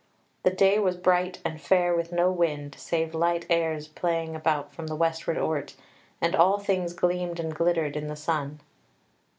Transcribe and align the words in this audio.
The 0.41 0.49
day 0.49 0.79
was 0.79 0.97
bright 0.97 1.37
and 1.45 1.61
fair 1.61 1.95
with 1.95 2.11
no 2.11 2.31
wind, 2.31 2.73
save 2.75 3.13
light 3.13 3.45
airs 3.51 3.87
playing 3.87 4.35
about 4.35 4.73
from 4.73 4.87
the 4.87 4.95
westward 4.95 5.37
ort, 5.37 5.75
and 6.19 6.35
all 6.35 6.57
things 6.57 6.93
gleamed 6.93 7.39
and 7.39 7.53
glittered 7.53 7.95
in 7.95 8.07
the 8.07 8.15
sun. 8.15 8.61